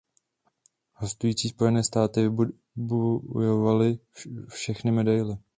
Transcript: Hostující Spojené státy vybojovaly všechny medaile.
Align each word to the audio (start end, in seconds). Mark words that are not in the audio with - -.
Hostující 0.93 1.49
Spojené 1.49 1.83
státy 1.83 2.29
vybojovaly 2.75 3.99
všechny 4.49 4.91
medaile. 4.91 5.37